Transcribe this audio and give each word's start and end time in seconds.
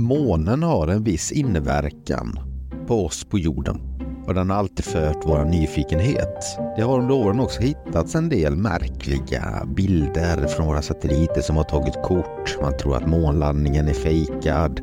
Månen 0.00 0.62
har 0.62 0.88
en 0.88 1.04
viss 1.04 1.32
inverkan 1.32 2.38
på 2.86 3.06
oss 3.06 3.24
på 3.24 3.38
jorden 3.38 3.80
och 4.26 4.34
den 4.34 4.50
har 4.50 4.56
alltid 4.56 4.84
fört 4.84 5.16
vår 5.24 5.44
nyfikenhet. 5.44 6.58
Det 6.76 6.82
har 6.82 6.98
under 6.98 7.14
åren 7.14 7.40
också 7.40 7.60
hittats 7.60 8.14
en 8.14 8.28
del 8.28 8.56
märkliga 8.56 9.66
bilder 9.76 10.46
från 10.46 10.66
våra 10.66 10.82
satelliter 10.82 11.40
som 11.40 11.56
har 11.56 11.64
tagit 11.64 12.02
kort. 12.02 12.58
Man 12.62 12.76
tror 12.76 12.96
att 12.96 13.08
månlandningen 13.08 13.88
är 13.88 13.94
fejkad. 13.94 14.80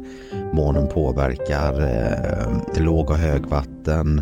Månen 0.54 0.88
påverkar 0.88 1.81
eh, 1.81 2.84
låg 2.84 3.10
och 3.10 3.18
högvatten. 3.18 4.22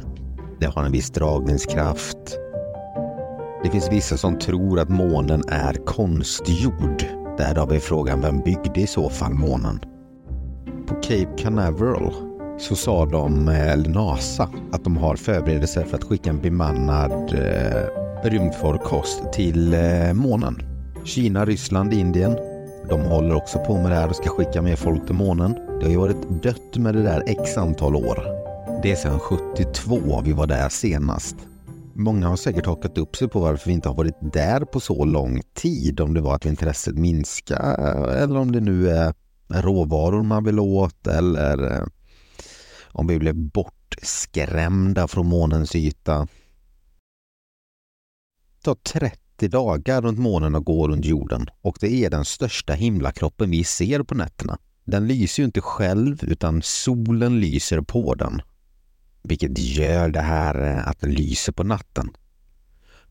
Det 0.59 0.66
har 0.66 0.84
en 0.84 0.91
viss 0.91 1.09
dragningskraft. 1.09 2.38
Det 3.64 3.70
finns 3.70 3.91
vissa 3.91 4.18
som 4.18 4.39
tror 4.39 4.80
att 4.80 4.89
månen 4.89 5.43
är 5.48 5.73
konstgjord. 5.86 7.05
Därav 7.38 7.73
är 7.73 7.80
frågan, 7.80 8.21
vem 8.21 8.41
byggde 8.41 8.82
i 8.82 8.88
så 8.88 9.09
fall 9.09 9.34
månen? 9.34 9.80
På 10.88 10.95
Cape 10.95 11.38
Canaveral 11.38 12.13
så 12.59 12.75
sa 12.75 13.05
de, 13.05 13.47
eller 13.47 13.89
NASA, 13.89 14.50
att 14.71 14.83
de 14.83 14.97
har 14.97 15.15
förberedelser 15.15 15.83
för 15.83 15.97
att 15.97 16.04
skicka 16.04 16.29
en 16.29 16.41
bemannad 16.41 17.33
eh, 17.33 18.29
rymdfarkost 18.29 19.33
till 19.33 19.74
eh, 19.74 20.13
månen. 20.13 20.61
Kina, 21.04 21.46
Ryssland, 21.46 21.93
Indien. 21.93 22.37
De 22.89 23.01
håller 23.01 23.36
också 23.36 23.60
på 23.60 23.77
med 23.77 23.91
det 23.91 23.96
här 23.96 24.10
och 24.10 24.15
ska 24.15 24.29
skicka 24.29 24.61
mer 24.61 24.75
folk 24.75 25.05
till 25.05 25.15
månen. 25.15 25.54
Det 25.54 25.86
har 25.86 25.91
ju 25.91 25.97
varit 25.97 26.43
dött 26.43 26.77
med 26.77 26.93
det 26.93 27.04
där 27.04 27.24
x 27.25 27.57
antal 27.57 27.96
år. 27.96 28.24
Det 28.83 28.91
är 28.91 28.96
sedan 28.96 29.19
72 29.19 30.21
vi 30.25 30.33
var 30.33 30.47
där 30.47 30.69
senast. 30.69 31.36
Många 31.93 32.27
har 32.27 32.36
säkert 32.36 32.66
hakat 32.66 32.97
upp 32.97 33.16
sig 33.16 33.27
på 33.27 33.39
varför 33.39 33.67
vi 33.67 33.73
inte 33.73 33.89
har 33.89 33.95
varit 33.95 34.33
där 34.33 34.61
på 34.61 34.80
så 34.80 35.05
lång 35.05 35.41
tid. 35.53 35.99
Om 35.99 36.13
det 36.13 36.22
var 36.22 36.36
att 36.36 36.45
intresset 36.45 36.95
minskade 36.95 38.17
eller 38.23 38.38
om 38.38 38.52
det 38.52 38.59
nu 38.59 38.89
är 38.89 39.13
råvaror 39.47 40.23
man 40.23 40.44
vill 40.44 40.59
åt 40.59 41.08
eller 41.08 41.72
eh, 41.72 41.85
om 42.88 43.08
vi 43.08 43.19
blev 43.19 43.35
bortskrämda 43.35 45.07
från 45.07 45.27
månens 45.27 45.75
yta. 45.75 46.27
Det 48.57 48.63
tar 48.63 48.75
30 48.75 49.47
dagar 49.47 50.02
runt 50.02 50.19
månen 50.19 50.55
att 50.55 50.65
gå 50.65 50.87
runt 50.87 51.05
jorden 51.05 51.49
och 51.61 51.77
det 51.79 51.93
är 51.93 52.09
den 52.09 52.25
största 52.25 52.73
himlakroppen 52.73 53.52
vi 53.52 53.63
ser 53.63 54.03
på 54.03 54.15
nätterna. 54.15 54.57
Den 54.83 55.07
lyser 55.07 55.43
ju 55.43 55.45
inte 55.45 55.61
själv 55.61 56.23
utan 56.23 56.61
solen 56.61 57.39
lyser 57.39 57.81
på 57.81 58.15
den. 58.15 58.41
Vilket 59.23 59.59
gör 59.59 60.09
det 60.09 60.21
här 60.21 60.61
eh, 60.61 60.87
att 60.87 60.99
den 60.99 61.11
lyser 61.11 61.52
på 61.52 61.63
natten. 61.63 62.09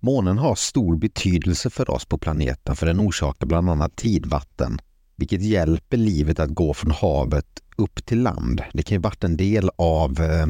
Månen 0.01 0.39
har 0.39 0.55
stor 0.55 0.97
betydelse 0.97 1.71
för 1.71 1.91
oss 1.91 2.05
på 2.05 2.19
planeten 2.19 2.77
för 2.77 2.87
den 2.87 3.01
orsakar 3.01 3.47
bland 3.47 3.71
annat 3.71 3.97
tidvatten 3.97 4.79
vilket 5.17 5.43
hjälper 5.43 5.97
livet 5.97 6.41
att 6.41 6.51
gå 6.51 6.75
från 6.75 6.91
havet 6.91 7.63
upp 7.77 8.07
till 8.07 8.23
land. 8.23 8.63
Det 8.73 8.83
kan 8.83 8.97
ju 8.97 9.03
varit 9.03 9.25
en 9.25 9.37
del 9.37 9.71
av 9.77 10.21
eh, 10.21 10.47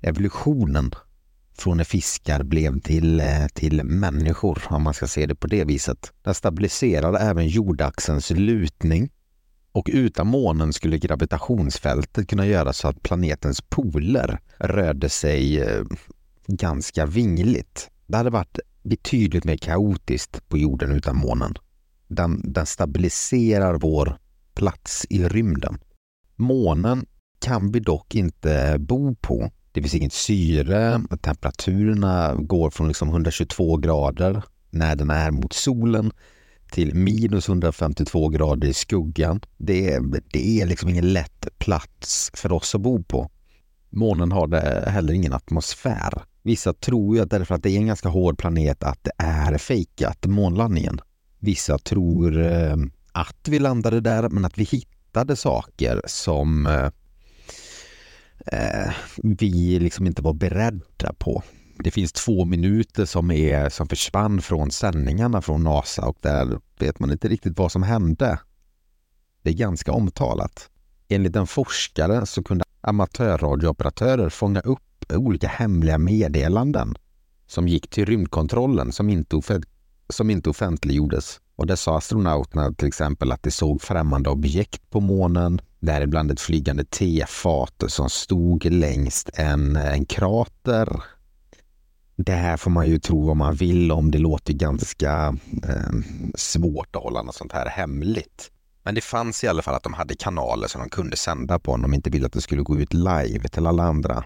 evolutionen 0.00 0.90
från 1.58 1.76
när 1.76 1.84
fiskar 1.84 2.42
blev 2.42 2.80
till, 2.80 3.20
eh, 3.20 3.46
till 3.54 3.84
människor, 3.84 4.62
om 4.70 4.82
man 4.82 4.94
ska 4.94 5.06
se 5.06 5.26
det 5.26 5.34
på 5.34 5.46
det 5.46 5.64
viset. 5.64 6.12
Den 6.22 6.34
stabiliserade 6.34 7.18
även 7.18 7.48
jordaxelns 7.48 8.30
lutning 8.30 9.10
och 9.72 9.90
utan 9.92 10.26
månen 10.26 10.72
skulle 10.72 10.98
gravitationsfältet 10.98 12.28
kunna 12.28 12.46
göra 12.46 12.72
så 12.72 12.88
att 12.88 13.02
planetens 13.02 13.60
poler 13.60 14.40
rörde 14.58 15.08
sig 15.08 15.60
eh, 15.60 15.84
ganska 16.46 17.06
vingligt. 17.06 17.90
Det 18.06 18.16
hade 18.16 18.30
varit 18.30 18.58
betydligt 18.82 19.44
mer 19.44 19.56
kaotiskt 19.56 20.48
på 20.48 20.58
jorden 20.58 20.92
utan 20.92 21.16
månen. 21.16 21.54
Den, 22.08 22.52
den 22.52 22.66
stabiliserar 22.66 23.74
vår 23.74 24.18
plats 24.54 25.06
i 25.10 25.28
rymden. 25.28 25.78
Månen 26.36 27.06
kan 27.38 27.72
vi 27.72 27.80
dock 27.80 28.14
inte 28.14 28.76
bo 28.78 29.14
på. 29.14 29.50
Det 29.72 29.82
finns 29.82 29.94
inget 29.94 30.12
syre, 30.12 31.02
temperaturerna 31.20 32.34
går 32.34 32.70
från 32.70 32.88
liksom 32.88 33.08
122 33.08 33.76
grader 33.76 34.42
när 34.70 34.96
den 34.96 35.10
är 35.10 35.30
mot 35.30 35.52
solen 35.52 36.12
till 36.70 36.94
minus 36.94 37.48
152 37.48 38.28
grader 38.28 38.68
i 38.68 38.74
skuggan. 38.74 39.40
Det, 39.56 40.00
det 40.32 40.60
är 40.60 40.66
liksom 40.66 40.88
ingen 40.88 41.12
lätt 41.12 41.48
plats 41.58 42.30
för 42.34 42.52
oss 42.52 42.74
att 42.74 42.80
bo 42.80 43.02
på. 43.02 43.30
Månen 43.90 44.32
har 44.32 44.46
det 44.46 44.90
heller 44.90 45.12
ingen 45.12 45.32
atmosfär. 45.32 46.22
Vissa 46.42 46.72
tror 46.72 47.16
ju 47.16 47.22
att 47.22 47.30
därför 47.30 47.54
att 47.54 47.62
det 47.62 47.70
är 47.70 47.76
en 47.76 47.86
ganska 47.86 48.08
hård 48.08 48.38
planet 48.38 48.82
att 48.82 49.04
det 49.04 49.12
är 49.18 49.58
fejkat, 49.58 50.26
månlandningen. 50.26 51.00
Vissa 51.38 51.78
tror 51.78 52.38
eh, 52.38 52.76
att 53.12 53.48
vi 53.48 53.58
landade 53.58 54.00
där 54.00 54.28
men 54.28 54.44
att 54.44 54.58
vi 54.58 54.64
hittade 54.64 55.36
saker 55.36 56.02
som 56.06 56.66
eh, 56.66 56.90
eh, 58.46 58.92
vi 59.22 59.78
liksom 59.78 60.06
inte 60.06 60.22
var 60.22 60.34
beredda 60.34 61.12
på. 61.18 61.42
Det 61.78 61.90
finns 61.90 62.12
två 62.12 62.44
minuter 62.44 63.04
som, 63.04 63.30
är, 63.30 63.68
som 63.68 63.88
försvann 63.88 64.42
från 64.42 64.70
sändningarna 64.70 65.42
från 65.42 65.64
NASA 65.64 66.06
och 66.08 66.16
där 66.20 66.60
vet 66.78 66.98
man 66.98 67.12
inte 67.12 67.28
riktigt 67.28 67.58
vad 67.58 67.72
som 67.72 67.82
hände. 67.82 68.38
Det 69.42 69.50
är 69.50 69.54
ganska 69.54 69.92
omtalat. 69.92 70.70
Enligt 71.08 71.36
en 71.36 71.46
forskare 71.46 72.26
så 72.26 72.42
kunde 72.42 72.64
amatörradiooperatörer 72.80 74.28
fånga 74.28 74.60
upp 74.60 75.12
olika 75.12 75.48
hemliga 75.48 75.98
meddelanden 75.98 76.94
som 77.46 77.68
gick 77.68 77.90
till 77.90 78.06
rymdkontrollen 78.06 78.92
som 78.92 79.10
inte 79.10 79.36
som 80.08 80.30
inte 80.30 80.50
offentliggjordes. 80.50 81.40
Och 81.56 81.66
där 81.66 81.76
sa 81.76 81.96
astronauterna 81.96 82.72
till 82.72 82.88
exempel 82.88 83.32
att 83.32 83.42
de 83.42 83.50
såg 83.50 83.82
främmande 83.82 84.30
objekt 84.30 84.90
på 84.90 85.00
månen, 85.00 85.60
däribland 85.80 86.30
ett 86.30 86.40
flygande 86.40 86.84
tefat 86.84 87.82
som 87.86 88.10
stod 88.10 88.64
längst 88.64 89.30
en, 89.34 89.76
eh, 89.76 89.92
en 89.92 90.04
krater. 90.06 91.02
Det 92.16 92.32
här 92.32 92.56
får 92.56 92.70
man 92.70 92.86
ju 92.86 92.98
tro 92.98 93.26
vad 93.26 93.36
man 93.36 93.54
vill 93.54 93.92
om. 93.92 94.10
Det 94.10 94.18
låter 94.18 94.52
ganska 94.52 95.36
eh, 95.62 95.92
svårt 96.34 96.96
att 96.96 97.02
hålla 97.02 97.22
något 97.22 97.34
sånt 97.34 97.52
här 97.52 97.66
hemligt. 97.66 98.50
Men 98.82 98.94
det 98.94 99.00
fanns 99.00 99.44
i 99.44 99.48
alla 99.48 99.62
fall 99.62 99.74
att 99.74 99.82
de 99.82 99.94
hade 99.94 100.14
kanaler 100.14 100.68
som 100.68 100.80
de 100.80 100.90
kunde 100.90 101.16
sända 101.16 101.58
på 101.58 101.72
om 101.72 101.82
de 101.82 101.94
inte 101.94 102.10
ville 102.10 102.26
att 102.26 102.32
det 102.32 102.40
skulle 102.40 102.62
gå 102.62 102.78
ut 102.78 102.94
live 102.94 103.48
till 103.48 103.66
alla 103.66 103.82
andra. 103.82 104.24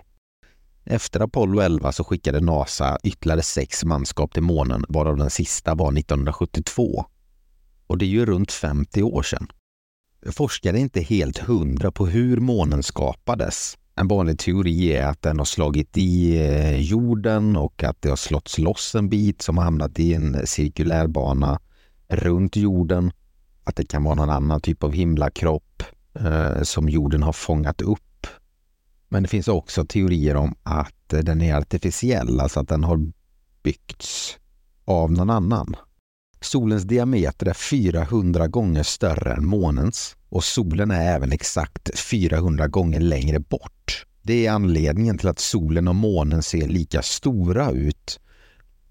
Efter 0.85 1.21
Apollo 1.21 1.61
11 1.61 1.93
så 1.93 2.05
skickade 2.05 2.41
NASA 2.41 2.99
ytterligare 3.05 3.43
sex 3.43 3.85
manskap 3.85 4.33
till 4.33 4.43
månen, 4.43 4.85
varav 4.89 5.17
den 5.17 5.31
sista 5.31 5.75
var 5.75 5.99
1972. 5.99 7.05
Och 7.87 7.99
det 7.99 8.05
är 8.05 8.09
ju 8.09 8.27
runt 8.27 8.53
50 8.53 9.03
år 9.03 9.23
sedan. 9.23 9.49
Forskare 10.33 10.77
är 10.77 10.81
inte 10.81 11.01
helt 11.01 11.39
hundra 11.39 11.91
på 11.93 12.07
hur 12.07 12.37
månen 12.37 12.83
skapades. 12.83 13.79
En 13.95 14.09
vanlig 14.09 14.39
teori 14.39 14.93
är 14.93 15.07
att 15.07 15.23
den 15.23 15.39
har 15.39 15.45
slagit 15.45 15.99
i 15.99 16.39
eh, 16.39 16.81
jorden 16.81 17.57
och 17.57 17.85
att 17.85 18.03
det 18.03 18.09
har 18.09 18.17
slått 18.17 18.59
loss 18.59 18.95
en 18.95 19.09
bit 19.09 19.43
som 19.43 19.59
har 19.59 19.65
hamnat 19.65 19.99
i 19.99 20.15
en 20.15 20.47
cirkulär 20.47 21.07
bana 21.07 21.61
runt 22.09 22.57
jorden. 22.57 23.13
Att 23.65 23.77
det 23.77 23.85
kan 23.85 24.05
vara 24.05 24.15
någon 24.15 24.31
annan 24.31 24.61
typ 24.61 24.85
av 24.85 24.93
himlakropp 24.93 25.83
eh, 26.15 26.63
som 26.63 26.89
jorden 26.89 27.23
har 27.23 27.33
fångat 27.33 27.81
upp 27.81 28.10
men 29.11 29.23
det 29.23 29.29
finns 29.29 29.49
också 29.49 29.85
teorier 29.85 30.37
om 30.37 30.55
att 30.63 31.13
eh, 31.13 31.21
den 31.21 31.43
är 31.43 31.55
artificiell, 31.55 32.41
alltså 32.41 32.61
att 32.61 32.69
den 32.69 32.85
har 32.85 33.13
byggts 33.63 34.39
av 34.85 35.13
någon 35.13 35.31
annan. 35.31 35.77
Solens 36.41 36.83
diameter 36.83 37.47
är 37.47 37.55
400 37.55 38.49
gånger 38.49 38.83
större 38.83 39.35
än 39.35 39.47
månens 39.47 40.17
och 40.29 40.45
solen 40.45 40.91
är 40.91 41.15
även 41.15 41.33
exakt 41.33 41.99
400 41.99 42.69
gånger 42.69 43.01
längre 43.01 43.41
bort. 43.41 44.07
Det 44.23 44.47
är 44.47 44.53
anledningen 44.53 45.19
till 45.19 45.29
att 45.29 45.39
solen 45.39 45.89
och 45.89 45.95
månen 45.95 46.43
ser 46.43 46.69
lika 46.69 47.03
stora 47.03 47.71
ut 47.71 48.21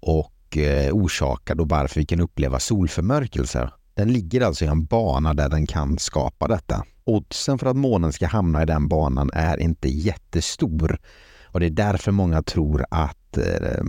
och 0.00 0.56
eh, 0.56 0.94
orsakar 0.94 1.54
då 1.54 1.64
varför 1.64 2.00
vi 2.00 2.06
kan 2.06 2.20
uppleva 2.20 2.60
solförmörkelser. 2.60 3.72
Den 3.94 4.12
ligger 4.12 4.40
alltså 4.40 4.64
i 4.64 4.68
en 4.68 4.84
bana 4.84 5.34
där 5.34 5.48
den 5.48 5.66
kan 5.66 5.98
skapa 5.98 6.48
detta. 6.48 6.84
Oddsen 7.10 7.58
för 7.58 7.66
att 7.66 7.76
månen 7.76 8.12
ska 8.12 8.26
hamna 8.26 8.62
i 8.62 8.66
den 8.66 8.88
banan 8.88 9.30
är 9.32 9.60
inte 9.60 9.88
jättestor. 9.88 10.98
Och 11.44 11.60
det 11.60 11.66
är 11.66 11.70
därför 11.70 12.12
många 12.12 12.42
tror 12.42 12.84
att 12.90 13.36
eh, 13.36 13.84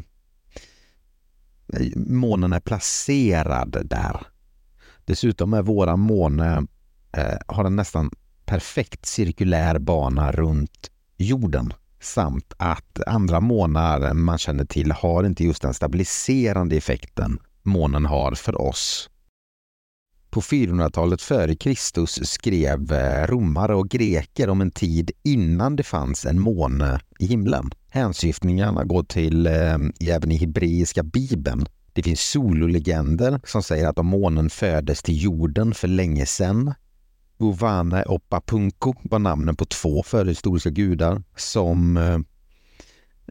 månen 1.96 2.54
är 2.54 2.60
placerad 2.60 3.78
där. 3.86 4.28
Dessutom 5.06 5.54
är 5.54 5.62
våra 5.62 5.96
måne 5.96 6.66
eh, 7.18 7.38
har 7.48 7.66
en 7.66 7.75
nästan 7.75 8.12
perfekt 8.46 9.06
cirkulär 9.06 9.80
bana 9.80 10.31
runt 10.31 10.92
jorden. 11.18 11.74
Samt 12.00 12.54
att 12.57 13.00
andra 13.07 13.40
månar 13.40 14.13
man 14.13 14.38
känner 14.38 14.66
till 14.66 14.92
har 14.92 15.24
inte 15.24 15.44
just 15.44 15.62
den 15.62 15.74
stabiliserande 15.74 16.75
effekten 16.75 17.40
månen 17.63 18.06
har 18.06 18.31
för 18.31 18.62
oss 18.62 19.11
på 20.31 20.42
400-talet 20.42 21.22
före 21.22 21.56
Kristus 21.56 22.19
skrev 22.30 22.94
eh, 22.94 23.28
romare 23.28 23.75
och 23.75 23.89
greker 23.89 24.50
om 24.50 24.62
en 24.62 24.72
tid 24.72 25.12
innan 25.24 25.75
det 25.75 25.83
fanns 25.83 26.25
en 26.25 26.39
måne 26.39 26.94
eh, 26.94 27.00
i 27.19 27.25
himlen. 27.25 27.72
Hänsyftningarna 27.89 28.83
går 28.83 29.04
till 29.04 29.48
eh, 29.48 29.78
även 30.10 30.31
i 30.31 30.38
hebreiska 30.38 31.04
bibeln. 31.04 31.66
Det 31.94 32.04
finns 32.04 32.22
sololegender 32.22 33.39
som 33.44 33.63
säger 33.63 33.88
att 33.88 34.00
om 34.00 34.07
månen 34.07 34.50
föddes 34.50 35.04
till 35.04 35.24
jorden 35.24 35.74
för 35.74 35.88
länge 35.88 36.25
sedan 36.25 36.74
Uvane 37.42 38.04
och 38.04 38.30
Papunko 38.30 38.94
var 39.04 39.19
namnen 39.19 39.56
på 39.56 39.66
två 39.66 40.04
förhistoriska 40.04 40.69
gudar 40.69 41.24
som 41.36 41.98
eh, 41.98 42.19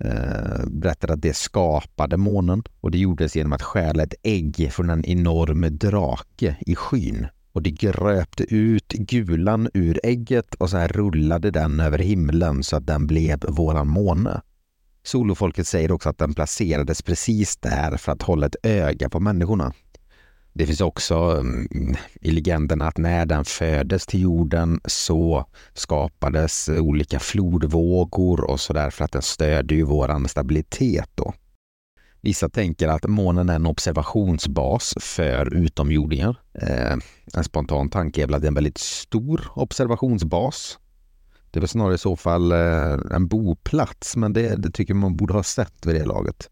eh, 0.01 0.67
berättade 0.67 1.13
att 1.13 1.23
det 1.23 1.37
skapade 1.37 2.17
månen 2.17 2.63
och 2.81 2.91
det 2.91 2.99
gjordes 2.99 3.37
genom 3.37 3.53
att 3.53 3.63
stjäla 3.63 4.03
ett 4.03 4.15
ägg 4.23 4.69
från 4.73 4.91
en 4.91 5.05
enorm 5.05 5.79
drake 5.79 6.57
i 6.61 6.75
skyn. 6.75 7.27
Och 7.53 7.63
det 7.63 7.71
gröpte 7.71 8.55
ut 8.55 8.93
gulan 8.93 9.69
ur 9.75 10.01
ägget 10.03 10.55
och 10.55 10.71
så 10.71 10.77
här 10.77 10.89
rullade 10.89 11.51
den 11.51 11.81
över 11.81 11.99
himlen 11.99 12.63
så 12.63 12.77
att 12.77 12.87
den 12.87 13.07
blev 13.07 13.41
våran 13.49 13.89
måne. 13.89 14.41
Solofolket 15.03 15.67
säger 15.67 15.93
också 15.93 16.09
att 16.09 16.19
den 16.19 16.35
placerades 16.35 17.03
precis 17.03 17.57
där 17.57 17.97
för 17.97 18.13
att 18.13 18.23
hålla 18.23 18.47
ett 18.47 18.57
öga 18.63 19.09
på 19.09 19.21
människorna. 19.21 19.73
Det 20.53 20.67
finns 20.67 20.81
också 20.81 21.15
mm, 21.15 21.97
i 22.21 22.31
legenden 22.31 22.83
att 22.83 22.99
när 22.99 23.27
den 23.27 23.45
föddes 23.45 24.07
till 24.07 24.21
jorden 24.21 24.81
så 24.85 25.47
skapades 25.75 26.69
olika 26.69 27.19
flodvågor 27.19 28.51
och 28.51 28.61
så 28.61 28.73
där 28.73 28.91
för 28.91 29.05
att 29.05 29.13
den 29.13 29.23
stödjer 29.23 29.79
ju 29.79 29.85
våran 29.85 30.29
stabilitet 30.29 31.11
då. 31.15 31.35
Vissa 32.21 32.49
tänker 32.49 32.89
att 32.89 33.07
månen 33.07 33.49
är 33.49 33.55
en 33.55 33.67
observationsbas 33.67 34.95
för 35.01 35.55
utomjordingar. 35.55 36.37
Eh, 36.55 36.97
en 37.35 37.45
spontan 37.45 37.91
tanke 37.91 38.23
är 38.23 38.27
väl 38.27 38.35
att 38.35 38.41
det 38.41 38.47
är 38.47 38.51
en 38.51 38.55
väldigt 38.55 38.79
stor 38.79 39.47
observationsbas. 39.55 40.79
Det 41.51 41.59
är 41.59 41.61
väl 41.61 41.69
snarare 41.69 41.95
i 41.95 41.99
så 41.99 42.17
fall 42.17 42.53
eh, 42.53 42.99
en 43.11 43.29
boplats, 43.29 44.17
men 44.17 44.33
det, 44.33 44.57
det 44.57 44.71
tycker 44.71 44.95
man 44.95 45.17
borde 45.17 45.35
ha 45.35 45.43
sett 45.43 45.87
vid 45.87 45.95
det 45.95 46.05
laget. 46.05 46.51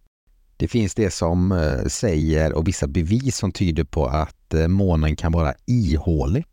Det 0.58 0.68
finns 0.68 0.94
det 0.94 1.10
som 1.10 1.52
eh, 1.52 1.84
säger 1.84 2.52
och 2.52 2.68
vissa 2.68 2.86
bevis 2.86 3.36
som 3.36 3.52
tyder 3.52 3.84
på 3.84 4.06
att 4.06 4.54
eh, 4.54 4.68
månen 4.68 5.16
kan 5.16 5.32
vara 5.32 5.54
ihålig. 5.66 6.44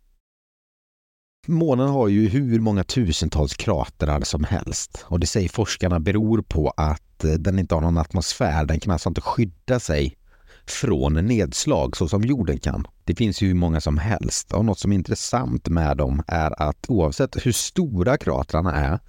Månen 1.48 1.90
har 1.90 2.07
ju 2.07 2.30
hur 2.30 2.60
många 2.60 2.84
tusentals 2.84 3.54
kratrar 3.54 4.22
som 4.22 4.44
helst 4.44 5.06
och 5.06 5.19
det 5.19 5.28
säger 5.28 5.50
forskarna 5.50 6.00
beror 6.00 6.42
på 6.42 6.74
att 6.78 7.24
eh, 7.24 7.31
den 7.31 7.60
inte 7.60 7.75
har 7.75 7.81
någon 7.81 7.98
atmosfär. 7.98 8.66
Den 8.66 8.80
kan 8.80 8.94
alltså 8.94 9.10
inte 9.10 9.22
skydda 9.22 9.80
sig 9.80 10.18
från 10.68 11.13
nedslag 11.13 11.98
så 11.98 12.08
som 12.08 12.24
jorden 12.24 12.60
kan. 12.60 12.88
Det 13.04 13.16
finns 13.16 13.42
ju 13.42 13.48
hur 13.48 13.56
många 13.56 13.81
som 13.81 13.98
helst 13.98 14.54
och 14.54 14.66
något 14.66 14.80
som 14.80 14.92
är 14.92 14.96
intressant 14.96 15.68
med 15.68 15.98
dem 15.98 16.24
är 16.28 16.62
att 16.62 16.86
oavsett 16.88 17.46
hur 17.46 17.51
stora 17.51 18.18
kratrarna 18.18 18.74
är 18.74 19.00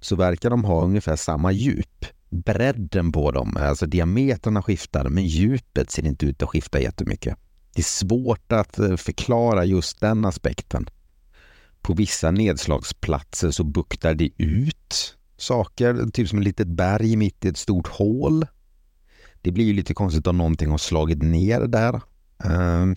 så 0.00 0.16
verkar 0.16 0.50
de 0.50 0.64
ha 0.64 0.84
ungefär 0.84 1.16
samma 1.16 1.52
djup 1.52 2.06
bredden 2.32 3.12
på 3.12 3.30
dem, 3.30 3.56
alltså 3.60 3.86
diametrarna 3.86 4.62
skiftar 4.62 5.08
men 5.08 5.26
djupet 5.26 5.90
ser 5.90 6.06
inte 6.06 6.26
ut 6.26 6.42
att 6.42 6.48
skifta 6.48 6.80
jättemycket. 6.80 7.36
Det 7.74 7.80
är 7.80 7.84
svårt 7.84 8.52
att 8.52 8.78
eh, 8.78 8.96
förklara 8.96 9.64
just 9.64 10.00
den 10.00 10.24
aspekten. 10.24 10.86
På 11.80 11.94
vissa 11.94 12.30
nedslagsplatser 12.30 13.50
så 13.50 13.64
buktar 13.64 14.14
det 14.14 14.30
ut 14.36 15.16
saker, 15.36 16.10
typ 16.10 16.28
som 16.28 16.38
ett 16.38 16.44
litet 16.44 16.68
berg 16.68 17.16
mitt 17.16 17.44
i 17.44 17.48
ett 17.48 17.56
stort 17.56 17.88
hål. 17.88 18.46
Det 19.42 19.50
blir 19.50 19.64
ju 19.64 19.72
lite 19.72 19.94
konstigt 19.94 20.26
om 20.26 20.38
någonting 20.38 20.70
har 20.70 20.78
slagit 20.78 21.22
ner 21.22 21.60
där. 21.60 22.00
Ehm, 22.44 22.96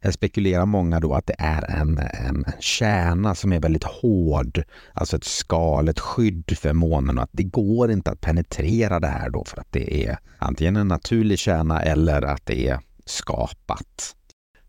här 0.00 0.10
spekulerar 0.10 0.66
många 0.66 1.00
då 1.00 1.14
att 1.14 1.26
det 1.26 1.36
är 1.38 1.70
en, 1.70 1.98
en 1.98 2.44
kärna 2.60 3.34
som 3.34 3.52
är 3.52 3.60
väldigt 3.60 3.84
hård, 3.84 4.62
alltså 4.92 5.16
ett 5.16 5.24
skal, 5.24 5.88
ett 5.88 6.00
skydd 6.00 6.58
för 6.58 6.72
månen 6.72 7.18
och 7.18 7.24
att 7.24 7.30
det 7.32 7.42
går 7.42 7.90
inte 7.90 8.10
att 8.10 8.20
penetrera 8.20 9.00
det 9.00 9.08
här 9.08 9.30
då 9.30 9.44
för 9.44 9.60
att 9.60 9.72
det 9.72 10.06
är 10.06 10.18
antingen 10.38 10.76
en 10.76 10.88
naturlig 10.88 11.38
kärna 11.38 11.82
eller 11.82 12.22
att 12.22 12.46
det 12.46 12.68
är 12.68 12.80
skapat. 13.04 14.14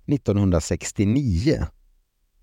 1969 0.07 1.67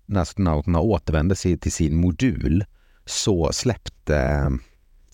när 0.05 0.21
astronauterna 0.21 0.79
återvände 0.79 1.35
sig 1.35 1.57
till 1.57 1.71
sin 1.71 1.95
modul 1.95 2.65
så 3.05 3.53
släppte 3.53 4.17
eh, 4.17 4.49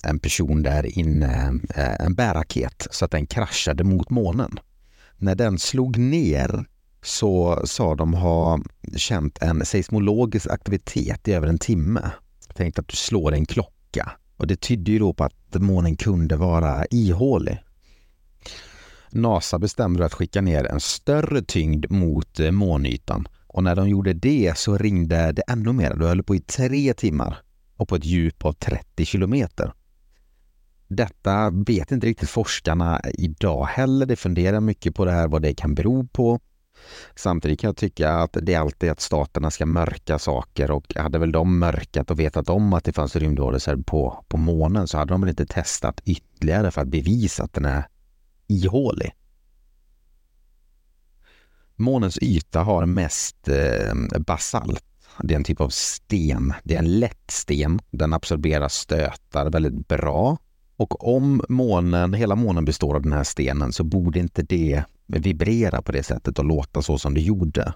en 0.03 0.19
person 0.19 0.63
där 0.63 0.99
inne 0.99 1.59
eh, 1.75 2.05
en 2.05 2.15
bärraket 2.15 2.87
så 2.91 3.05
att 3.05 3.11
den 3.11 3.27
kraschade 3.27 3.83
mot 3.83 4.09
månen. 4.09 4.59
När 5.17 5.35
den 5.35 5.59
slog 5.59 5.97
ner 5.97 6.65
så 7.03 7.61
sa 7.65 7.95
de 7.95 8.13
ha 8.13 8.59
känt 8.95 9.37
en 9.41 9.65
seismologisk 9.65 10.47
aktivitet 10.47 11.27
i 11.27 11.33
över 11.33 11.47
en 11.47 11.59
timme. 11.59 12.11
Tänk 12.53 12.79
att 12.79 12.87
du 12.87 12.95
slår 12.95 13.33
en 13.33 13.45
klocka. 13.45 14.11
Och 14.37 14.47
det 14.47 14.55
tydde 14.55 14.91
ju 14.91 14.99
då 14.99 15.13
på 15.13 15.23
att 15.23 15.55
månen 15.55 15.95
kunde 15.97 16.35
vara 16.35 16.85
ihålig. 16.91 17.63
NASA 19.11 19.59
bestämde 19.59 20.05
att 20.05 20.13
skicka 20.13 20.41
ner 20.41 20.63
en 20.65 20.79
större 20.79 21.41
tyngd 21.41 21.91
mot 21.91 22.39
eh, 22.39 22.51
månytan 22.51 23.27
och 23.47 23.63
när 23.63 23.75
de 23.75 23.89
gjorde 23.89 24.13
det 24.13 24.57
så 24.57 24.77
ringde 24.77 25.31
det 25.31 25.41
ännu 25.47 25.73
mer. 25.73 25.95
Det 25.95 26.07
höll 26.07 26.23
på 26.23 26.35
i 26.35 26.39
tre 26.39 26.93
timmar 26.93 27.37
och 27.77 27.87
på 27.87 27.95
ett 27.95 28.05
djup 28.05 28.45
av 28.45 28.53
30 28.53 29.05
kilometer. 29.05 29.73
Detta 30.87 31.49
vet 31.49 31.91
inte 31.91 32.07
riktigt 32.07 32.29
forskarna 32.29 33.01
idag 33.13 33.65
heller. 33.65 34.05
De 34.05 34.15
funderar 34.15 34.59
mycket 34.59 34.95
på 34.95 35.05
det 35.05 35.11
här, 35.11 35.27
vad 35.27 35.41
det 35.41 35.53
kan 35.53 35.75
bero 35.75 36.07
på. 36.07 36.39
Samtidigt 37.15 37.59
kan 37.59 37.67
jag 37.67 37.77
tycka 37.77 38.11
att 38.11 38.37
det 38.41 38.53
är 38.53 38.59
alltid 38.59 38.91
att 38.91 39.01
staterna 39.01 39.51
ska 39.51 39.65
mörka 39.65 40.19
saker 40.19 40.71
och 40.71 40.95
hade 40.95 41.19
väl 41.19 41.31
de 41.31 41.59
mörkat 41.59 42.11
och 42.11 42.19
vetat 42.19 42.49
om 42.49 42.73
att 42.73 42.83
det 42.83 42.93
fanns 42.93 43.15
rymdvarelser 43.15 43.75
på, 43.75 44.25
på 44.27 44.37
månen 44.37 44.87
så 44.87 44.97
hade 44.97 45.13
de 45.13 45.21
väl 45.21 45.29
inte 45.29 45.45
testat 45.45 46.01
ytterligare 46.05 46.71
för 46.71 46.81
att 46.81 46.87
bevisa 46.87 47.43
att 47.43 47.53
den 47.53 47.65
är 47.65 47.87
ihålig. 48.47 49.11
Månens 51.75 52.17
yta 52.21 52.59
har 52.63 52.85
mest 52.85 53.47
eh, 53.47 54.19
basalt. 54.19 54.85
Det 55.23 55.33
är 55.33 55.35
en 55.35 55.43
typ 55.43 55.61
av 55.61 55.69
sten. 55.69 56.53
Det 56.63 56.75
är 56.75 56.79
en 56.79 56.99
lätt 56.99 57.31
sten. 57.31 57.79
Den 57.91 58.13
absorberar 58.13 58.67
stötar 58.67 59.49
väldigt 59.49 59.87
bra. 59.87 60.37
Och 60.75 61.15
om 61.15 61.41
månen, 61.49 62.13
hela 62.13 62.35
månen 62.35 62.65
består 62.65 62.95
av 62.95 63.01
den 63.01 63.13
här 63.13 63.23
stenen 63.23 63.73
så 63.73 63.83
borde 63.83 64.19
inte 64.19 64.41
det 64.41 64.83
vibrera 65.05 65.81
på 65.81 65.91
det 65.91 66.03
sättet 66.03 66.39
och 66.39 66.45
låta 66.45 66.81
så 66.81 66.97
som 66.97 67.13
det 67.13 67.21
gjorde. 67.21 67.73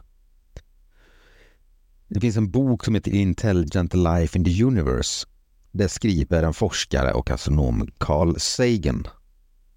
Det 2.07 2.19
finns 2.19 2.37
en 2.37 2.51
bok 2.51 2.85
som 2.85 2.95
heter 2.95 3.11
Intelligent 3.11 3.93
Life 3.93 4.37
in 4.37 4.45
the 4.45 4.63
Universe. 4.63 5.27
Där 5.71 5.87
skriver 5.87 6.43
en 6.43 6.53
forskare 6.53 7.13
och 7.13 7.31
astronom 7.31 7.89
Carl 7.97 8.35
Sagan 8.37 9.07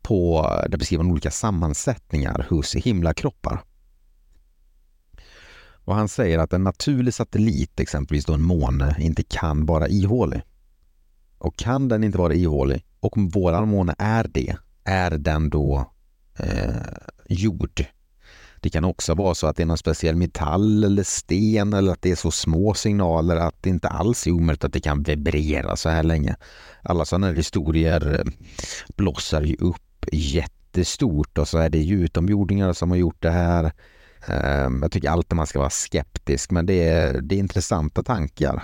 på, 0.02 0.43
där 0.69 0.79
beskriver 0.79 1.05
han 1.05 1.12
olika 1.12 1.31
sammansättningar 1.31 2.47
hos 2.50 2.75
himlakroppar. 2.75 3.62
Och 5.85 5.94
han 5.94 6.08
säger 6.08 6.38
att 6.38 6.52
en 6.52 6.64
naturlig 6.64 7.14
satellit, 7.14 7.81
exempelvis 7.81 8.25
då 8.25 8.32
en 8.32 8.43
måne, 8.43 8.97
inte 8.99 9.23
kan 9.23 9.67
vara 9.67 9.88
ihålig. 9.88 10.43
Och 11.38 11.57
kan 11.57 11.88
den 11.88 12.04
inte 12.04 12.19
vara 12.19 12.35
ihålig, 12.35 12.85
och 13.00 13.16
om 13.16 13.28
våran 13.28 13.69
måne 13.69 13.95
är 13.99 14.30
det, 14.35 14.57
är 14.85 15.11
den 15.11 15.50
då 15.50 15.92
eh, 16.40 16.82
jord. 17.28 17.85
Det 18.61 18.70
kan 18.70 18.85
också 18.85 19.14
vara 19.14 19.35
så 19.35 19.47
att 19.47 19.56
det 19.56 19.62
är 19.62 19.66
någon 19.66 19.78
speciell 19.78 20.16
metall 20.16 20.85
eller 20.85 21.02
sten 21.02 21.73
eller 21.73 21.92
att 21.92 22.02
det 22.02 22.11
är 22.11 22.16
så 22.16 22.30
små 22.30 22.75
signaler 22.75 23.37
att 23.37 23.54
det 23.61 23.70
inte 23.70 23.88
alls 23.88 24.26
är 24.26 24.30
omöjligt 24.30 24.64
att 24.64 24.73
det 24.73 24.80
kan 24.80 25.02
vibrera 25.02 25.76
så 25.76 25.88
här 25.88 26.02
länge. 26.02 26.37
Alla 26.82 27.04
sådana 27.04 27.26
här 27.26 27.35
historier 27.35 28.18
eh, 28.18 28.32
blossar 28.97 29.42
ju 29.42 29.56
upp 29.56 30.06
jättestort 30.12 31.38
och 31.38 31.49
så 31.49 31.59
är 31.59 31.70
det 31.70 31.78
ju 31.78 32.04
utomjordingar 32.04 32.73
som 32.73 32.90
har 32.90 32.97
gjort 32.97 33.23
det 33.23 33.30
här. 33.30 33.73
Ehm, 34.26 34.82
jag 34.82 34.92
tycker 34.92 35.11
alltid 35.11 35.37
man 35.37 35.47
ska 35.47 35.59
vara 35.59 35.70
skeptisk 35.70 36.50
men 36.50 36.66
det 36.66 36.88
är, 36.88 37.20
det 37.20 37.35
är 37.35 37.38
intressanta 37.38 38.02
tankar. 38.02 38.62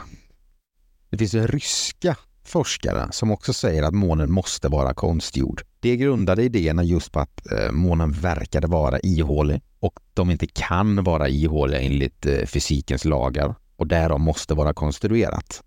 Det 1.10 1.18
finns 1.18 1.34
ju 1.34 1.46
ryska 1.46 2.16
forskare 2.46 3.08
som 3.12 3.30
också 3.30 3.52
säger 3.52 3.82
att 3.82 3.94
månen 3.94 4.32
måste 4.32 4.68
vara 4.68 4.94
konstgjord. 4.94 5.62
Det 5.80 5.96
grundade 5.96 6.42
idéerna 6.42 6.84
just 6.84 7.12
på 7.12 7.20
att 7.20 7.52
eh, 7.52 7.72
månen 7.72 8.12
verkade 8.12 8.66
vara 8.66 9.00
ihålig 9.00 9.62
och 9.80 10.00
de 10.14 10.30
inte 10.30 10.46
kan 10.46 11.04
vara 11.04 11.28
ihåliga 11.28 11.80
enligt 11.80 12.26
eh, 12.26 12.46
fysikens 12.46 13.04
lagar 13.04 13.54
och 13.76 13.86
därav 13.86 14.20
måste 14.20 14.54
vara 14.54 14.74
konstruerat. 14.74 15.62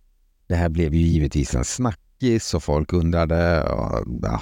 Det 0.47 0.55
här 0.55 0.69
blev 0.69 0.93
ju 0.93 1.01
givetvis 1.01 1.55
en 1.55 1.65
snackis 1.65 2.53
och 2.53 2.63
folk 2.63 2.93
undrade, 2.93 3.65
ja. 4.21 4.41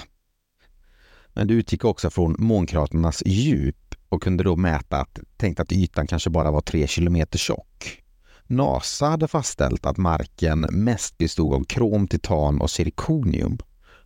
Men 1.32 1.46
det 1.46 1.54
utgick 1.54 1.84
också 1.84 2.10
från 2.10 2.36
månkraternas 2.38 3.22
djup 3.26 3.94
och 4.08 4.22
kunde 4.22 4.44
då 4.44 4.56
mäta 4.56 4.96
att, 4.96 5.18
tänkte 5.36 5.62
att 5.62 5.72
ytan 5.72 6.06
kanske 6.06 6.30
bara 6.30 6.50
var 6.50 6.60
tre 6.60 6.86
kilometer 6.86 7.38
tjock. 7.38 8.02
NASA 8.50 9.06
hade 9.06 9.28
fastställt 9.28 9.86
att 9.86 9.96
marken 9.96 10.60
mest 10.60 11.18
bestod 11.18 11.54
av 11.54 11.64
krom, 11.64 12.08
titan 12.08 12.60
och 12.60 12.70
zirkonium. 12.70 13.58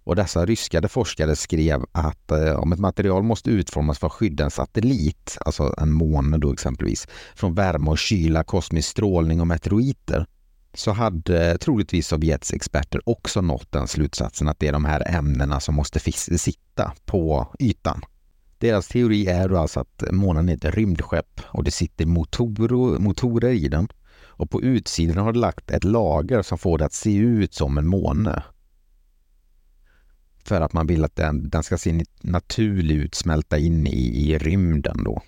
Och 0.04 0.16
dessa 0.16 0.46
ryskade 0.46 0.88
forskare 0.88 1.36
skrev 1.36 1.84
att 1.92 2.30
eh, 2.30 2.54
om 2.54 2.72
ett 2.72 2.78
material 2.78 3.22
måste 3.22 3.50
utformas 3.50 3.98
för 3.98 4.06
att 4.06 4.12
skydda 4.12 4.44
en 4.44 4.50
satellit, 4.50 5.38
alltså 5.40 5.74
en 5.78 5.92
måne 5.92 6.38
då 6.38 6.52
exempelvis, 6.52 7.08
från 7.34 7.54
värme 7.54 7.90
och 7.90 7.98
kyla, 7.98 8.44
kosmisk 8.44 8.88
strålning 8.88 9.40
och 9.40 9.46
meteoriter, 9.46 10.26
så 10.74 10.92
hade 10.92 11.58
troligtvis 11.58 12.08
Sovjets 12.08 12.52
experter 12.52 13.00
också 13.04 13.40
nått 13.40 13.72
den 13.72 13.88
slutsatsen 13.88 14.48
att 14.48 14.58
det 14.58 14.68
är 14.68 14.72
de 14.72 14.84
här 14.84 15.16
ämnena 15.16 15.60
som 15.60 15.74
måste 15.74 16.00
sitta 16.38 16.92
på 17.04 17.54
ytan. 17.60 18.02
Deras 18.58 18.88
teori 18.88 19.26
är 19.26 19.48
då 19.48 19.58
alltså 19.58 19.80
att 19.80 20.04
månen 20.10 20.48
är 20.48 20.54
ett 20.54 20.74
rymdskepp 20.74 21.40
och 21.44 21.64
det 21.64 21.70
sitter 21.70 22.06
motor, 22.06 22.98
motorer 22.98 23.52
i 23.52 23.68
den 23.68 23.88
och 24.32 24.50
på 24.50 24.62
utsidan 24.62 25.24
har 25.24 25.32
det 25.32 25.38
lagt 25.38 25.70
ett 25.70 25.84
lager 25.84 26.42
som 26.42 26.58
får 26.58 26.78
det 26.78 26.84
att 26.84 26.92
se 26.92 27.16
ut 27.16 27.54
som 27.54 27.78
en 27.78 27.86
måne. 27.86 28.42
För 30.44 30.60
att 30.60 30.72
man 30.72 30.86
vill 30.86 31.04
att 31.04 31.16
den, 31.16 31.50
den 31.50 31.62
ska 31.62 31.78
se 31.78 32.04
naturlig 32.20 32.94
ut, 32.96 33.14
smälta 33.14 33.58
in 33.58 33.86
i, 33.86 34.30
i 34.30 34.38
rymden 34.38 35.04
då. 35.04 35.22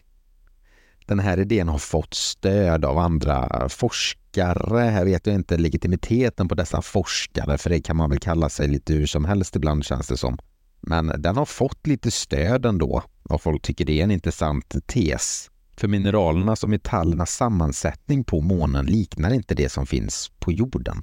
Den 1.07 1.19
här 1.19 1.39
idén 1.39 1.69
har 1.69 1.79
fått 1.79 2.15
stöd 2.15 2.85
av 2.85 2.99
andra 2.99 3.69
forskare. 3.69 4.81
Här 4.81 5.05
vet 5.05 5.27
jag 5.27 5.35
inte 5.35 5.57
legitimiteten 5.57 6.49
på 6.49 6.55
dessa 6.55 6.83
forskare, 6.83 7.59
för 7.59 7.71
det 7.71 7.81
kan 7.81 7.97
man 7.97 8.11
väl 8.11 8.19
kalla 8.19 8.49
sig 8.49 8.69
lite 8.69 8.93
hur 8.95 9.07
som 9.07 9.25
helst 9.25 9.57
ibland 9.57 9.85
känns 9.85 10.09
det 10.09 10.17
som. 10.17 10.39
Men 10.81 11.13
den 11.19 11.37
har 11.37 11.45
fått 11.45 11.87
lite 11.87 12.11
stöd 12.11 12.67
ändå 12.67 13.03
och 13.23 13.43
folk 13.43 13.63
tycker 13.63 13.85
det 13.85 14.01
är 14.01 14.05
en 14.05 14.11
intressant 14.11 14.75
tes. 14.87 15.51
För 15.76 15.88
mineralernas 15.88 16.62
och 16.62 16.71
metallernas 16.71 17.37
sammansättning 17.37 18.25
på 18.25 18.40
månen 18.40 18.87
liknar 18.87 19.35
inte 19.35 19.54
det 19.54 19.69
som 19.69 19.87
finns 19.87 20.31
på 20.38 20.52
jorden. 20.52 21.02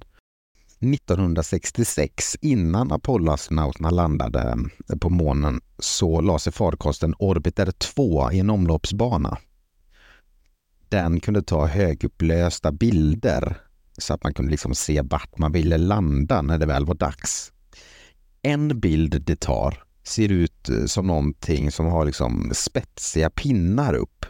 1966, 0.80 2.38
innan 2.42 2.92
Apollo-astronauterna 2.92 3.90
landade 3.90 4.58
eh, 4.90 4.98
på 4.98 5.10
månen, 5.10 5.62
så 5.80 6.22
lade 6.22 6.40
sig 6.40 6.54
farkosten 6.54 7.16
Orbiter 7.20 7.72
2 7.72 8.32
i 8.32 8.40
en 8.40 8.50
omloppsbana. 8.50 9.38
Den 10.90 11.20
kunde 11.20 11.42
ta 11.42 11.66
högupplösta 11.66 12.72
bilder 12.72 13.58
så 13.98 14.14
att 14.14 14.24
man 14.24 14.34
kunde 14.34 14.52
liksom 14.52 14.76
se 14.76 15.02
vart 15.02 15.38
man 15.38 15.52
ville 15.52 15.78
landa 15.78 16.42
när 16.42 16.58
det 16.58 16.66
väl 16.66 16.86
var 16.86 16.96
dags. 16.96 17.52
En 18.42 18.80
bild 18.80 19.22
det 19.22 19.40
tar 19.40 19.84
ser 20.04 20.32
ut 20.32 20.70
eh, 20.70 20.86
som 20.86 21.08
någonting 21.08 21.72
som 21.72 21.86
har 21.86 22.06
liksom 22.06 22.52
spetsiga 22.54 23.30
pinnar 23.30 23.94
upp. 23.94 24.26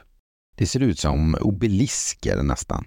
Det 0.55 0.67
ser 0.67 0.79
ut 0.79 0.99
som 0.99 1.35
obelisker 1.41 2.43
nästan. 2.43 2.85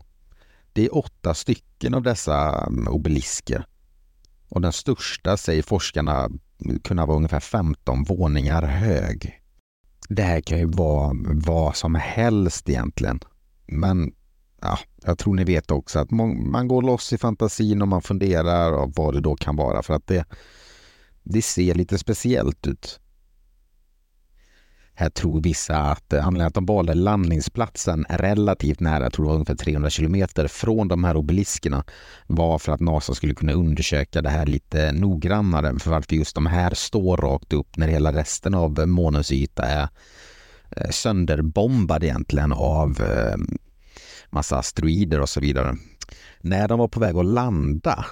Det 0.72 0.84
är 0.84 0.96
åtta 0.96 1.34
stycken 1.34 1.94
av 1.94 2.02
dessa 2.02 2.66
mm, 2.66 2.88
obelisker. 2.88 3.66
Och 4.48 4.60
den 4.60 4.72
största 4.72 5.36
säger 5.36 5.62
forskarna 5.62 6.30
kunna 6.84 7.06
vara 7.06 7.16
ungefär 7.16 7.40
15 7.40 8.04
våningar 8.04 8.62
hög. 8.62 9.40
Det 10.08 10.22
här 10.22 10.40
kan 10.40 10.58
ju 10.58 10.66
vara 10.66 11.12
vad 11.24 11.76
som 11.76 11.94
helst 11.94 12.68
egentligen. 12.68 13.20
Men 13.66 14.12
ja, 14.60 14.78
jag 15.02 15.18
tror 15.18 15.34
ni 15.34 15.44
vet 15.44 15.70
också 15.70 15.98
att 15.98 16.10
man, 16.10 16.68
går 16.68 16.82
loss 16.82 17.12
i 17.12 17.18
fantasin 17.18 17.82
och 17.82 17.88
man 17.88 18.02
funderar 18.02 18.92
vad 18.96 19.14
det 19.14 19.20
då 19.20 19.36
kan 19.36 19.56
vara 19.56 19.82
för 19.82 19.94
att 19.94 20.06
det, 20.06 20.24
det 21.22 21.42
ser 21.42 21.74
lite 21.74 21.98
speciellt 21.98 22.66
ut. 22.66 23.00
Här 24.96 25.10
tror 25.10 25.42
vissa 25.42 25.76
att 25.76 26.12
eh, 26.12 26.26
anledningen 26.26 26.46
att 26.46 26.54
de 26.54 26.66
valde 26.66 26.94
landningsplatsen 26.94 28.04
relativt 28.08 28.80
nära, 28.80 29.02
jag 29.02 29.12
tror 29.12 29.24
det 29.24 29.28
var 29.28 29.34
ungefär 29.34 29.54
300 29.54 29.90
kilometer 29.90 30.48
från 30.48 30.88
de 30.88 31.04
här 31.04 31.16
obeliskerna, 31.16 31.84
var 32.26 32.58
för 32.58 32.72
att 32.72 32.80
NASA 32.80 33.14
skulle 33.14 33.34
kunna 33.34 33.52
undersöka 33.52 34.22
det 34.22 34.30
här 34.30 34.46
lite 34.46 34.92
noggrannare. 34.92 35.78
För 35.78 35.90
varför 35.90 36.16
just 36.16 36.34
de 36.34 36.46
här 36.46 36.74
står 36.74 37.16
rakt 37.16 37.52
upp 37.52 37.76
när 37.76 37.88
hela 37.88 38.12
resten 38.12 38.54
av 38.54 38.88
månens 38.88 39.32
yta 39.32 39.62
är 39.62 39.88
eh, 40.70 40.90
sönderbombad 40.90 42.04
egentligen 42.04 42.52
av 42.52 43.00
eh, 43.00 43.36
massa 44.30 44.58
asteroider 44.58 45.20
och 45.20 45.28
så 45.28 45.40
vidare. 45.40 45.76
När 46.40 46.68
de 46.68 46.78
var 46.78 46.88
på 46.88 47.00
väg 47.00 47.16
att 47.16 47.26
landa 47.26 48.04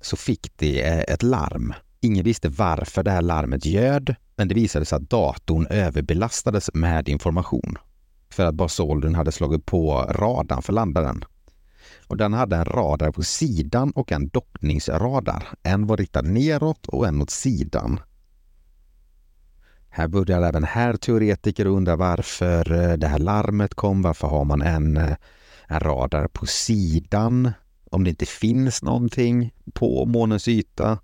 så 0.00 0.16
fick 0.16 0.52
de 0.56 0.80
ett 1.08 1.22
larm. 1.22 1.74
Ingen 2.00 2.24
visste 2.24 2.48
varför 2.48 3.02
det 3.02 3.10
här 3.10 3.22
larmet 3.22 3.64
ljöd 3.64 4.14
men 4.36 4.48
det 4.48 4.54
visade 4.54 4.84
sig 4.84 4.96
att 4.96 5.10
datorn 5.10 5.66
överbelastades 5.70 6.70
med 6.74 7.08
information 7.08 7.78
för 8.30 8.44
att 8.46 8.54
Basolden 8.54 9.14
hade 9.14 9.32
slagit 9.32 9.66
på 9.66 10.06
radarn 10.10 10.62
för 10.62 10.72
landaren. 10.72 11.24
Och 12.06 12.16
den 12.16 12.32
hade 12.32 12.56
en 12.56 12.64
radar 12.64 13.12
på 13.12 13.22
sidan 13.22 13.90
och 13.90 14.12
en 14.12 14.28
dockningsradar. 14.28 15.48
En 15.62 15.86
var 15.86 15.96
riktad 15.96 16.22
neråt 16.22 16.86
och 16.86 17.06
en 17.06 17.22
åt 17.22 17.30
sidan. 17.30 18.00
Här 19.88 20.08
börjar 20.08 20.42
även 20.42 20.64
här 20.64 20.96
teoretiker 20.96 21.66
undra 21.66 21.96
varför 21.96 22.72
eh, 22.72 22.92
det 22.96 23.08
här 23.08 23.18
larmet 23.18 23.74
kom. 23.74 24.02
Varför 24.02 24.28
har 24.28 24.44
man 24.44 24.62
en, 24.62 24.96
eh, 24.96 25.16
en 25.68 25.80
radar 25.80 26.28
på 26.28 26.46
sidan 26.46 27.52
om 27.90 28.04
det 28.04 28.10
inte 28.10 28.26
finns 28.26 28.82
någonting 28.82 29.54
på 29.74 30.06
månens 30.06 30.48
yta? 30.48 30.98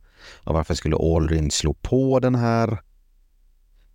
Och 0.44 0.54
varför 0.54 0.74
skulle 0.74 0.96
Aldrin 0.96 1.50
slå 1.50 1.74
på 1.74 2.20
den 2.20 2.34
här? 2.34 2.78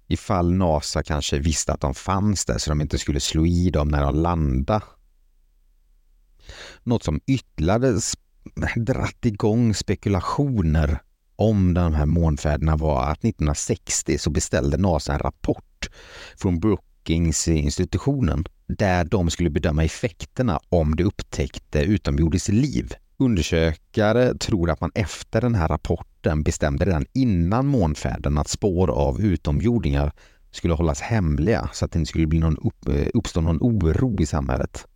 ifall 0.10 0.54
NASA 0.54 1.04
kanske 1.04 1.40
visste 1.40 1.74
att 1.74 1.82
de 1.82 1.94
fanns 1.94 2.46
där 2.46 2.58
så 2.58 2.72
de 2.72 2.82
inte 2.82 2.98
skulle 2.98 3.20
slå 3.20 3.46
i 3.46 3.70
dem 3.70 3.88
när 3.88 4.04
de 4.04 4.16
landade. 4.16 4.86
Något 6.84 7.04
som 7.04 7.20
ytterligare 7.28 8.00
dratt 8.76 9.26
igång 9.26 9.74
spekulationer 9.74 11.02
om 11.36 11.74
de 11.74 11.94
här 11.94 12.06
månfärderna 12.06 12.76
var 12.76 13.04
att 13.04 13.18
1960 13.18 14.18
så 14.18 14.30
beställde 14.30 14.78
NASA 14.78 15.14
en 15.14 15.20
rapport 15.20 15.90
från 16.38 16.60
Brookings-institutionen 16.60 18.46
där 18.68 19.06
de 19.06 19.30
skulle 19.30 19.50
bedöma 19.50 19.84
effekterna 19.84 20.60
om 20.70 20.96
de 20.96 21.04
upptäckte 21.04 21.82
utomjordiskt 21.82 22.50
liv. 22.50 22.94
Undersökare 23.18 24.38
tror 24.38 24.70
att 24.70 24.82
man 24.82 24.92
efter 24.96 25.42
den 25.42 25.56
här 25.56 25.68
rapporten 25.68 26.09
bestämde 26.44 26.86
redan 26.86 27.06
innan 27.14 27.68
månfärden 27.68 28.38
att 28.38 28.48
spår 28.48 28.90
av 28.90 29.22
utomjordingar 29.22 30.12
skulle 30.52 30.74
hållas 30.74 31.02
hemliga 31.02 31.70
så 31.74 31.86
att 31.86 31.92
det 31.92 32.00
inte 32.00 32.10
skulle 32.10 32.28
bli 32.28 32.40
någon 32.40 32.58
upp, 32.58 32.88
eh, 32.88 33.08
uppstå 33.14 33.42
någon 33.42 33.58
oro 33.62 34.22
i 34.22 34.26
samhället. 34.26 34.88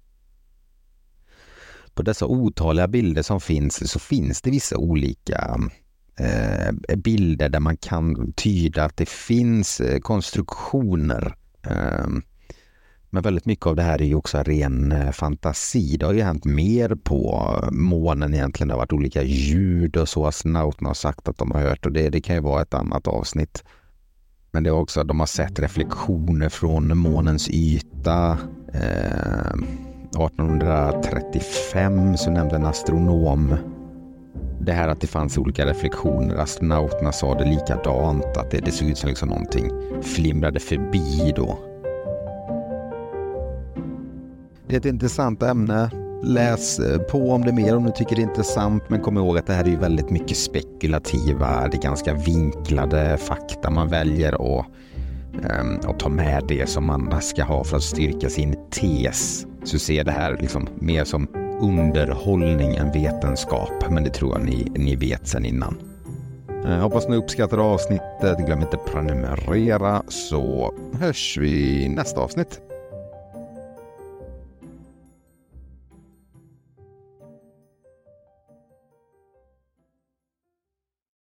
På 1.94 2.04
dessa 2.04 2.26
otaliga 2.26 2.88
bilder 2.88 3.22
som 3.22 3.42
finns 3.42 3.92
så 3.92 4.00
finns 4.00 4.42
det 4.42 4.52
vissa 4.52 4.78
olika 4.78 5.60
eh, 6.20 6.96
bilder 6.96 7.50
där 7.50 7.60
man 7.60 7.78
kan 7.78 8.34
tyda 8.34 8.86
att 8.86 8.98
det 8.98 9.10
finns 9.10 9.80
eh, 9.80 10.00
konstruktioner 10.00 11.36
eh, 11.68 12.08
men 13.14 13.24
väldigt 13.24 13.46
mycket 13.46 13.66
av 13.68 13.76
det 13.76 13.82
här 13.82 14.02
är 14.02 14.06
ju 14.06 14.16
också 14.16 14.38
ren 14.38 14.92
eh, 14.92 15.12
fantasi. 15.12 15.98
Det 15.98 16.06
har 16.06 16.14
ju 16.14 16.22
hänt 16.22 16.46
mer 16.46 16.96
på 17.04 17.54
månen 17.72 18.34
egentligen. 18.34 18.68
Det 18.68 18.74
har 18.74 18.80
varit 18.80 18.94
olika 18.94 19.24
ljud 19.24 19.98
och 19.98 20.10
så 20.10 20.26
astronauterna 20.26 20.90
har 20.90 20.94
sagt 20.94 21.28
att 21.28 21.38
de 21.38 21.52
har 21.52 21.62
hört 21.62 21.86
och 21.86 21.92
det, 21.92 22.10
det 22.10 22.22
kan 22.22 22.36
ju 22.36 22.42
vara 22.42 22.62
ett 22.62 22.74
annat 22.74 23.08
avsnitt. 23.08 23.64
Men 24.52 24.64
det 24.64 24.70
är 24.70 24.72
också 24.72 25.02
att 25.02 25.08
de 25.08 25.20
har 25.20 25.28
sett 25.28 25.60
reflektioner 25.60 26.50
från 26.50 26.98
månens 26.98 27.50
yta. 27.50 28.38
Eh, 28.74 29.54
1835 30.26 32.18
så 32.18 32.32
nämnde 32.32 32.56
en 32.56 32.66
astronom 32.66 33.56
det 34.60 34.72
här 34.72 34.88
att 34.88 35.02
det 35.02 35.08
fanns 35.08 35.38
olika 35.38 35.66
reflektioner. 35.66 36.36
Astronauterna 36.36 37.12
sa 37.12 37.38
det 37.38 37.46
likadant, 37.46 38.38
att 38.38 38.52
det, 38.52 38.60
det 38.60 38.72
såg 38.72 38.90
ut 38.90 38.98
som 38.98 39.10
liksom 39.10 39.30
någonting 39.30 39.72
flimrade 40.02 40.60
förbi 40.60 41.34
då. 41.36 41.73
Det 44.74 44.78
är 44.78 44.80
ett 44.80 44.86
intressant 44.86 45.44
ämne. 45.44 45.90
Läs 46.24 46.80
eh, 46.80 46.98
på 47.00 47.32
om 47.32 47.42
det 47.42 47.52
mer 47.52 47.76
om 47.76 47.84
du 47.84 47.92
tycker 47.92 48.16
det 48.16 48.22
är 48.22 48.24
intressant. 48.24 48.84
Men 48.90 49.02
kom 49.02 49.18
ihåg 49.18 49.38
att 49.38 49.48
det 49.48 49.54
här 49.54 49.64
är 49.64 49.70
ju 49.70 49.76
väldigt 49.76 50.10
mycket 50.10 50.38
spekulativa, 50.38 51.68
det 51.68 51.78
är 51.78 51.82
ganska 51.82 52.14
vinklade 52.14 53.18
fakta 53.18 53.70
man 53.70 53.88
väljer 53.90 54.42
och, 54.42 54.66
um, 55.62 55.80
och 55.88 56.00
ta 56.00 56.10
med 56.10 56.44
det 56.48 56.70
som 56.70 56.86
man 56.86 57.22
ska 57.22 57.44
ha 57.44 57.64
för 57.64 57.78
att 57.78 57.84
styrka 57.84 58.30
sin 58.30 58.56
tes. 58.72 59.46
Så 59.64 59.80
se 59.80 60.04
det 60.04 60.12
här 60.12 60.38
liksom 60.42 60.68
mer 60.80 61.04
som 61.04 61.28
underhållning 61.62 62.76
än 62.76 62.92
vetenskap. 62.92 63.90
Men 63.90 64.04
det 64.04 64.10
tror 64.10 64.38
jag 64.38 64.46
ni, 64.46 64.72
ni 64.76 64.96
vet 64.96 65.28
sedan 65.28 65.46
innan. 65.46 65.78
Jag 66.66 66.80
hoppas 66.80 67.08
ni 67.08 67.16
uppskattar 67.16 67.58
avsnittet. 67.58 68.38
Glöm 68.46 68.62
inte 68.62 68.78
prenumerera 68.78 70.04
så 70.08 70.74
hörs 71.00 71.38
vi 71.42 71.84
i 71.84 71.90
nästa 71.90 72.22
avsnitt. 72.22 72.62